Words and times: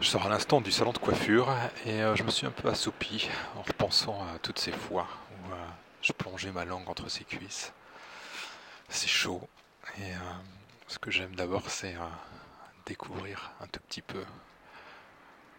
Je 0.00 0.06
sors 0.06 0.26
à 0.26 0.28
l'instant 0.28 0.60
du 0.60 0.70
salon 0.70 0.92
de 0.92 0.98
coiffure 0.98 1.52
et 1.84 2.04
euh, 2.04 2.14
je 2.14 2.22
me 2.22 2.30
suis 2.30 2.46
un 2.46 2.52
peu 2.52 2.68
assoupi 2.68 3.28
en 3.56 3.62
repensant 3.62 4.22
à 4.32 4.38
toutes 4.38 4.60
ces 4.60 4.70
fois 4.70 5.08
où 5.32 5.52
euh, 5.52 5.56
je 6.02 6.12
plongeais 6.12 6.52
ma 6.52 6.64
langue 6.64 6.88
entre 6.88 7.10
ses 7.10 7.24
cuisses. 7.24 7.72
C'est 8.88 9.08
chaud 9.08 9.48
et 9.98 10.12
euh, 10.12 10.18
ce 10.86 11.00
que 11.00 11.10
j'aime 11.10 11.34
d'abord 11.34 11.68
c'est 11.68 11.96
découvrir 12.86 13.50
un 13.60 13.66
tout 13.66 13.80
petit 13.88 14.00
peu 14.00 14.24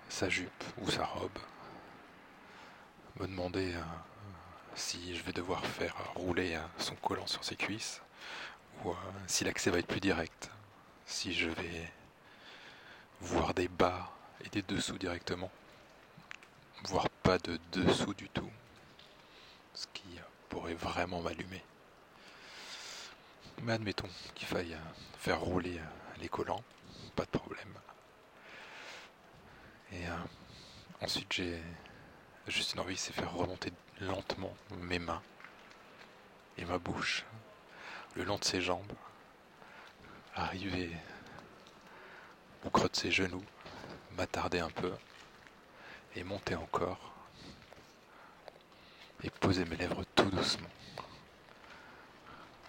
sa 0.07 0.29
jupe 0.29 0.63
ou 0.77 0.89
sa 0.89 1.03
robe. 1.03 1.37
Me 3.19 3.27
demander 3.27 3.73
si 4.73 5.17
je 5.17 5.23
vais 5.23 5.33
devoir 5.33 5.65
faire 5.65 5.95
rouler 6.15 6.57
son 6.77 6.95
collant 6.95 7.27
sur 7.27 7.43
ses 7.43 7.57
cuisses 7.57 8.01
ou 8.85 8.93
si 9.27 9.43
l'accès 9.43 9.69
va 9.69 9.79
être 9.79 9.87
plus 9.87 9.99
direct. 9.99 10.49
Si 11.05 11.33
je 11.33 11.49
vais 11.49 11.91
voir 13.19 13.53
des 13.53 13.67
bas 13.67 14.09
et 14.43 14.49
des 14.49 14.61
dessous 14.61 14.97
directement, 14.97 15.51
voire 16.83 17.09
pas 17.23 17.37
de 17.39 17.59
dessous 17.71 18.13
du 18.13 18.29
tout, 18.29 18.49
ce 19.73 19.85
qui 19.93 20.19
pourrait 20.49 20.73
vraiment 20.73 21.21
m'allumer. 21.21 21.63
Mais 23.63 23.73
admettons 23.73 24.09
qu'il 24.35 24.47
faille 24.47 24.77
faire 25.17 25.41
rouler 25.41 25.79
les 26.21 26.29
collants, 26.29 26.63
pas 27.15 27.25
de 27.25 27.37
problème. 27.37 27.73
Et 29.91 30.07
euh, 30.07 30.15
ensuite 31.01 31.31
j'ai 31.33 31.61
juste 32.47 32.73
une 32.73 32.79
envie, 32.79 32.97
c'est 32.97 33.13
faire 33.13 33.33
remonter 33.33 33.71
lentement 34.01 34.55
mes 34.77 34.99
mains 34.99 35.21
et 36.57 36.65
ma 36.65 36.77
bouche 36.77 37.25
le 38.15 38.23
long 38.23 38.37
de 38.37 38.43
ses 38.43 38.61
jambes, 38.61 38.91
arriver 40.35 40.91
au 42.65 42.69
creux 42.69 42.89
de 42.89 42.95
ses 42.95 43.11
genoux, 43.11 43.43
m'attarder 44.19 44.59
un 44.59 44.69
peu 44.69 44.91
et 46.17 46.25
monter 46.25 46.53
encore 46.53 47.13
et 49.23 49.29
poser 49.29 49.63
mes 49.63 49.77
lèvres 49.77 50.03
tout 50.13 50.29
doucement 50.29 50.67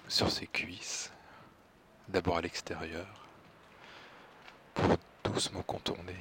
sur 0.07 0.31
ses 0.31 0.47
cuisses, 0.47 1.11
d'abord 2.07 2.37
à 2.37 2.41
l'extérieur, 2.41 3.27
pour 4.75 4.97
doucement 5.25 5.63
contourner, 5.63 6.15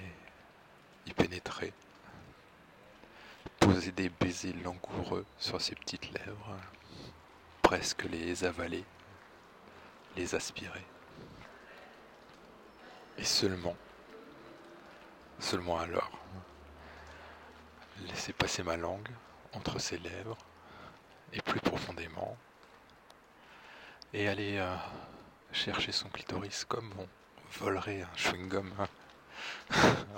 y 1.06 1.14
pénétrer, 1.14 1.74
poser 3.60 3.92
des 3.92 4.10
baisers 4.10 4.56
langoureux 4.64 5.28
sur 5.38 5.62
ses 5.62 5.76
petites 5.76 6.12
lèvres, 6.12 6.58
presque 7.62 8.06
les 8.06 8.46
avaler, 8.46 8.84
les 10.18 10.34
aspirer. 10.34 10.86
Et 13.20 13.26
seulement 13.26 13.76
Seulement 15.40 15.80
alors, 15.80 16.12
laisser 18.08 18.34
passer 18.34 18.62
ma 18.62 18.76
langue 18.76 19.10
entre 19.54 19.80
ses 19.80 19.98
lèvres 19.98 20.38
et 21.34 21.42
plus 21.42 21.62
profondément, 21.62 22.38
et 24.14 24.28
aller 24.28 24.58
euh, 24.58 24.76
chercher 25.52 25.92
son 25.92 26.10
clitoris 26.10 26.66
comme 26.66 26.92
on 26.98 27.08
volerait 27.60 28.02
un 28.02 28.16
chewing-gum 28.16 28.72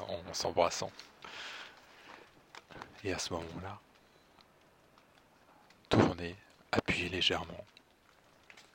en 0.08 0.34
s'embrassant. 0.34 0.92
Et 3.04 3.14
à 3.14 3.20
ce 3.20 3.34
moment-là, 3.34 3.80
tourner, 5.90 6.36
appuyer 6.72 7.10
légèrement, 7.10 7.66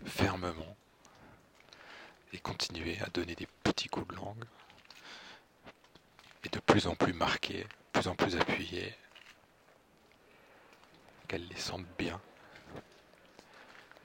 fermement, 0.04 0.76
et 2.32 2.38
continuer 2.38 3.00
à 3.00 3.06
donner 3.06 3.34
des 3.34 3.48
petits 3.62 3.88
coups 3.88 4.08
de 4.08 4.16
langue 4.16 4.44
de 6.48 6.58
plus 6.60 6.86
en 6.86 6.94
plus 6.94 7.12
marquée, 7.12 7.64
de 7.64 8.00
plus 8.00 8.08
en 8.08 8.14
plus 8.14 8.36
appuyée, 8.36 8.94
qu'elle 11.28 11.46
les 11.48 11.58
sente 11.58 11.86
bien 11.98 12.20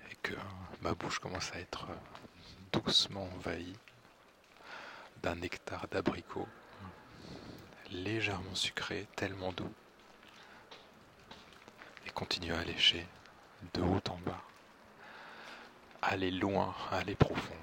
et 0.09 0.15
que 0.23 0.33
ma 0.81 0.93
bouche 0.93 1.19
commence 1.19 1.51
à 1.53 1.59
être 1.59 1.87
doucement 2.71 3.29
envahie 3.35 3.75
d'un 5.21 5.35
nectar 5.35 5.87
d'abricot 5.89 6.47
légèrement 7.91 8.55
sucré, 8.55 9.07
tellement 9.15 9.51
doux, 9.51 9.73
et 12.07 12.09
continue 12.11 12.53
à 12.53 12.63
lécher 12.63 13.05
de 13.73 13.81
haut 13.81 14.01
en 14.09 14.17
bas, 14.19 14.41
aller 16.01 16.31
loin, 16.31 16.73
aller 16.89 17.15
profond, 17.15 17.57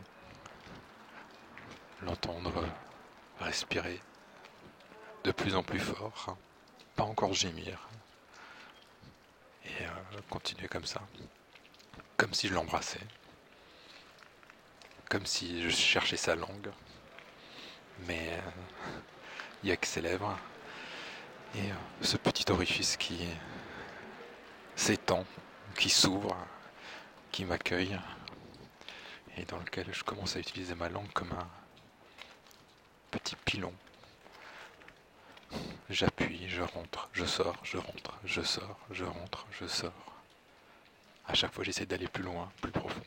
l'entendre 2.02 2.64
respirer 3.40 4.00
de 5.28 5.32
plus 5.32 5.54
en 5.56 5.62
plus 5.62 5.78
fort, 5.78 6.24
hein. 6.28 6.38
pas 6.96 7.04
encore 7.04 7.34
gémir, 7.34 7.86
et 9.62 9.82
euh, 9.82 10.20
continuer 10.30 10.68
comme 10.68 10.86
ça, 10.86 11.02
comme 12.16 12.32
si 12.32 12.48
je 12.48 12.54
l'embrassais, 12.54 13.06
comme 15.10 15.26
si 15.26 15.62
je 15.62 15.68
cherchais 15.68 16.16
sa 16.16 16.34
langue, 16.34 16.70
mais 18.06 18.30
euh, 18.30 19.00
il 19.62 19.66
n'y 19.66 19.72
a 19.72 19.76
que 19.76 19.86
ses 19.86 20.00
lèvres, 20.00 20.34
et 21.56 21.72
euh, 21.72 21.74
ce 22.00 22.16
petit 22.16 22.50
orifice 22.50 22.96
qui 22.96 23.28
s'étend, 24.76 25.26
qui 25.76 25.90
s'ouvre, 25.90 26.34
qui 27.32 27.44
m'accueille, 27.44 28.00
et 29.36 29.44
dans 29.44 29.58
lequel 29.58 29.92
je 29.92 30.04
commence 30.04 30.36
à 30.36 30.38
utiliser 30.38 30.74
ma 30.74 30.88
langue 30.88 31.12
comme 31.12 31.32
un 31.32 31.48
petit 33.10 33.36
pilon 33.44 33.74
J'appuie, 35.90 36.46
je 36.50 36.60
rentre, 36.60 37.08
je 37.14 37.24
sors, 37.24 37.56
je 37.62 37.78
rentre, 37.78 38.18
je 38.22 38.42
sors, 38.42 38.78
je 38.90 39.04
rentre, 39.04 39.46
je 39.50 39.66
sors. 39.66 40.12
À 41.26 41.32
chaque 41.32 41.54
fois, 41.54 41.64
j'essaie 41.64 41.86
d'aller 41.86 42.08
plus 42.08 42.22
loin, 42.22 42.52
plus 42.60 42.70
profond. 42.70 43.00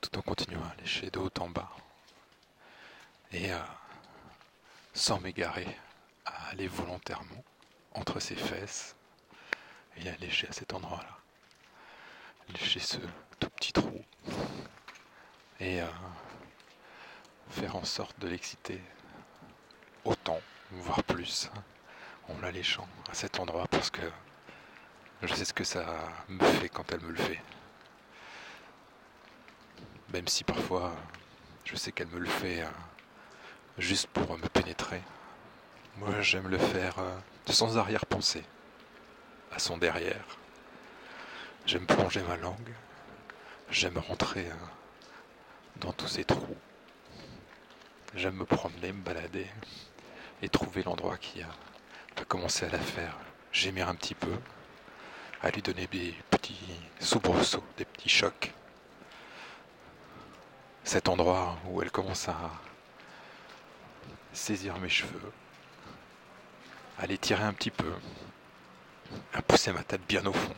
Tout 0.00 0.18
en 0.18 0.22
continuant 0.22 0.64
à 0.64 0.74
lécher 0.80 1.08
de 1.10 1.20
haut 1.20 1.30
en 1.38 1.48
bas. 1.48 1.70
Et 3.30 3.52
euh, 3.52 3.58
sans 4.92 5.20
m'égarer, 5.20 5.68
à 6.24 6.48
aller 6.48 6.66
volontairement 6.66 7.44
entre 7.94 8.18
ses 8.18 8.34
fesses 8.34 8.96
et 9.98 10.08
à 10.08 10.16
lécher 10.16 10.48
à 10.48 10.52
cet 10.52 10.74
endroit-là. 10.74 11.16
Lécher 12.48 12.80
ce 12.80 12.98
tout 13.38 13.50
petit 13.50 13.72
trou. 13.72 14.04
Et 15.60 15.80
euh, 15.80 15.86
faire 17.50 17.76
en 17.76 17.84
sorte 17.84 18.18
de 18.18 18.26
l'exciter 18.26 18.80
autant, 20.06 20.40
voire 20.70 21.02
plus, 21.02 21.50
en 22.28 22.38
la 22.40 22.50
léchant 22.50 22.88
à 23.10 23.14
cet 23.14 23.40
endroit 23.40 23.66
parce 23.68 23.90
que 23.90 24.02
je 25.22 25.34
sais 25.34 25.44
ce 25.44 25.52
que 25.52 25.64
ça 25.64 25.84
me 26.28 26.44
fait 26.44 26.68
quand 26.68 26.92
elle 26.92 27.00
me 27.00 27.10
le 27.10 27.16
fait. 27.16 27.40
Même 30.12 30.28
si 30.28 30.44
parfois 30.44 30.94
je 31.64 31.76
sais 31.76 31.92
qu'elle 31.92 32.08
me 32.08 32.18
le 32.18 32.26
fait 32.26 32.62
euh, 32.62 32.68
juste 33.78 34.06
pour 34.08 34.38
me 34.38 34.48
pénétrer. 34.48 35.02
Moi 35.98 36.20
j'aime 36.20 36.48
le 36.48 36.58
faire 36.58 36.98
euh, 36.98 37.18
sans 37.48 37.78
arrière-pensée, 37.78 38.44
à 39.52 39.58
son 39.58 39.78
derrière. 39.78 40.24
J'aime 41.64 41.86
plonger 41.86 42.22
ma 42.22 42.36
langue, 42.36 42.74
j'aime 43.70 43.98
rentrer 43.98 44.46
euh, 44.46 44.66
dans 45.80 45.92
tous 45.92 46.08
ces 46.08 46.24
trous. 46.24 46.56
J'aime 48.14 48.36
me 48.36 48.44
promener, 48.44 48.92
me 48.92 49.02
balader 49.02 49.46
et 50.42 50.48
trouver 50.48 50.82
l'endroit 50.82 51.16
qui 51.16 51.42
a, 51.42 51.48
commencé 52.28 52.64
à 52.66 52.70
la 52.70 52.78
faire 52.78 53.16
gémir 53.52 53.88
un 53.88 53.94
petit 53.94 54.14
peu, 54.14 54.32
à 55.42 55.50
lui 55.50 55.62
donner 55.62 55.86
des 55.86 56.14
petits 56.30 56.58
soubresauts, 56.98 57.64
des 57.76 57.84
petits 57.84 58.08
chocs. 58.08 58.52
Cet 60.82 61.08
endroit 61.08 61.56
où 61.68 61.82
elle 61.82 61.90
commence 61.90 62.28
à 62.28 62.50
saisir 64.32 64.78
mes 64.78 64.88
cheveux, 64.88 65.32
à 66.98 67.06
les 67.06 67.18
tirer 67.18 67.44
un 67.44 67.52
petit 67.52 67.70
peu, 67.70 67.92
à 69.34 69.42
pousser 69.42 69.72
ma 69.72 69.82
tête 69.82 70.06
bien 70.06 70.24
au 70.26 70.32
fond, 70.32 70.54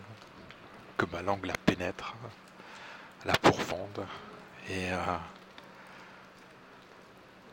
que 0.96 1.06
ma 1.06 1.22
langue 1.22 1.46
la 1.46 1.54
pénètre, 1.54 2.14
la 3.24 3.34
pourfende 3.34 4.06
et 4.68 4.90
à 4.90 5.20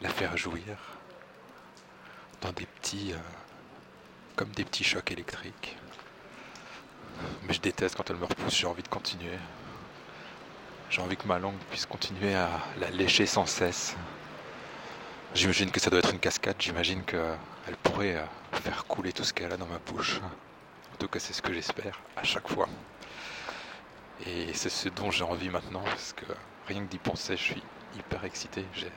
la 0.01 0.09
faire 0.09 0.37
jouir 0.37 0.94
des 2.53 2.65
petits, 2.65 3.13
euh, 3.13 3.17
comme 4.35 4.49
des 4.49 4.65
petits 4.65 4.83
chocs 4.83 5.11
électriques. 5.11 5.77
Mais 7.43 7.53
je 7.53 7.61
déteste 7.61 7.95
quand 7.95 8.09
elle 8.09 8.17
me 8.17 8.25
repousse, 8.25 8.55
j'ai 8.55 8.67
envie 8.67 8.83
de 8.83 8.87
continuer. 8.87 9.37
J'ai 10.89 11.01
envie 11.01 11.17
que 11.17 11.27
ma 11.27 11.39
langue 11.39 11.57
puisse 11.69 11.85
continuer 11.85 12.35
à 12.35 12.49
la 12.79 12.89
lécher 12.89 13.25
sans 13.25 13.45
cesse. 13.45 13.95
J'imagine 15.33 15.71
que 15.71 15.79
ça 15.79 15.89
doit 15.89 15.99
être 15.99 16.11
une 16.11 16.19
cascade, 16.19 16.55
j'imagine 16.59 17.03
qu'elle 17.03 17.77
pourrait 17.83 18.15
euh, 18.15 18.25
faire 18.53 18.85
couler 18.85 19.11
tout 19.11 19.23
ce 19.23 19.33
qu'elle 19.33 19.51
a 19.51 19.57
dans 19.57 19.65
ma 19.65 19.79
bouche. 19.79 20.21
En 20.93 20.97
tout 20.97 21.07
cas, 21.07 21.19
c'est 21.19 21.33
ce 21.33 21.41
que 21.41 21.53
j'espère 21.53 21.99
à 22.15 22.23
chaque 22.23 22.47
fois. 22.47 22.67
Et 24.25 24.53
c'est 24.53 24.69
ce 24.69 24.87
dont 24.89 25.11
j'ai 25.11 25.23
envie 25.23 25.49
maintenant, 25.49 25.83
parce 25.83 26.13
que 26.13 26.25
rien 26.67 26.81
que 26.85 26.89
d'y 26.89 26.99
penser, 26.99 27.35
je 27.35 27.41
suis 27.41 27.63
hyper 27.97 28.23
excité. 28.23 28.65
J'ai 28.73 28.91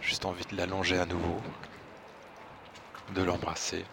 Juste 0.00 0.24
envie 0.24 0.44
de 0.50 0.56
l'allonger 0.56 0.98
à 0.98 1.06
nouveau, 1.06 1.40
de 3.14 3.22
l'embrasser 3.22 3.84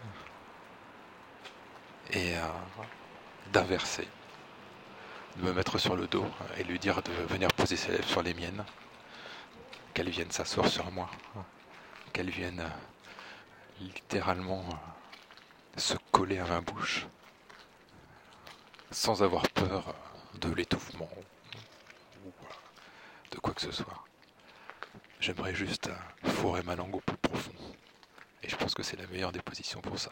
et 2.10 2.36
euh, 2.36 2.42
d'inverser, 3.52 4.06
de 5.36 5.42
me 5.42 5.52
mettre 5.52 5.78
sur 5.78 5.96
le 5.96 6.06
dos 6.06 6.26
et 6.58 6.64
lui 6.64 6.78
dire 6.78 7.02
de 7.02 7.12
venir 7.28 7.48
poser 7.52 7.76
ses 7.76 7.92
lèvres 7.92 8.08
sur 8.08 8.22
les 8.22 8.34
miennes, 8.34 8.64
qu'elle 9.94 10.10
vienne 10.10 10.30
s'asseoir 10.30 10.68
sur 10.68 10.90
moi, 10.90 11.10
qu'elle 12.12 12.30
vienne 12.30 12.60
euh, 12.60 13.80
littéralement 13.80 14.64
euh, 14.68 15.80
se 15.80 15.94
coller 16.12 16.38
à 16.38 16.44
ma 16.46 16.60
bouche 16.60 17.06
sans 18.90 19.22
avoir 19.22 19.48
peur 19.50 19.94
de 20.40 20.52
l'étouffement 20.52 21.10
ou 22.24 22.30
de 23.32 23.38
quoi 23.38 23.52
que 23.52 23.62
ce 23.62 23.72
soit. 23.72 24.04
J'aimerais 25.20 25.54
juste 25.54 25.90
fourrer 26.24 26.62
ma 26.62 26.76
langue 26.76 26.94
au 26.94 27.00
plus 27.00 27.16
profond. 27.16 27.55
Et 28.42 28.48
je 28.48 28.56
pense 28.56 28.74
que 28.74 28.82
c'est 28.82 28.98
la 28.98 29.06
meilleure 29.06 29.32
des 29.32 29.42
positions 29.42 29.80
pour 29.80 29.98
ça. 29.98 30.10